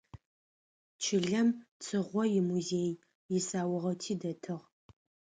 [1.01, 1.47] Чылэм
[1.83, 2.91] Цыгъо имузеий
[3.37, 4.61] исаугъэти дэтых.